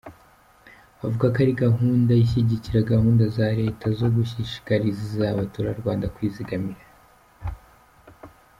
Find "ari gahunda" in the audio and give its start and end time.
1.43-2.11